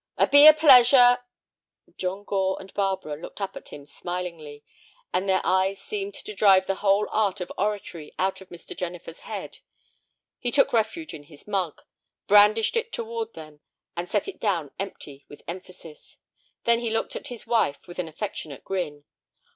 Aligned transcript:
"Ut 0.17 0.31
be 0.31 0.47
a 0.47 0.53
pleasure—" 0.53 1.19
John 1.95 2.23
Gore 2.23 2.57
and 2.59 2.73
Barbara 2.73 3.15
looked 3.17 3.39
up 3.39 3.55
at 3.55 3.69
him 3.69 3.85
smilingly, 3.85 4.63
and 5.13 5.29
their 5.29 5.41
eyes 5.45 5.79
seemed 5.79 6.15
to 6.15 6.33
drive 6.33 6.65
the 6.65 6.73
whole 6.81 7.07
art 7.11 7.39
of 7.39 7.51
oratory 7.55 8.11
out 8.17 8.41
of 8.41 8.49
Mr. 8.49 8.75
Jennifer's 8.75 9.19
head. 9.19 9.59
He 10.39 10.51
took 10.51 10.73
refuge 10.73 11.13
in 11.13 11.25
his 11.25 11.47
mug, 11.47 11.83
brandished 12.25 12.75
it 12.75 12.91
toward 12.91 13.35
them, 13.35 13.59
and 13.95 14.09
set 14.09 14.27
it 14.27 14.39
down 14.39 14.71
empty, 14.79 15.27
with 15.29 15.43
emphasis. 15.47 16.17
Then 16.63 16.79
he 16.79 16.89
looked 16.89 17.15
at 17.15 17.27
his 17.27 17.45
wife 17.45 17.87
with 17.87 17.99
an 17.99 18.07
affectionate 18.07 18.63
grin. 18.63 19.03